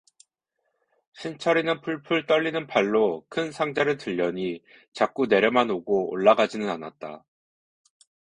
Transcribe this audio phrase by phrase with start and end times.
[1.13, 7.23] 신철이는 풀풀 떨리는 팔로 큰 상자를 들려니 자꾸 내려만 오고 올라가지는 않았다.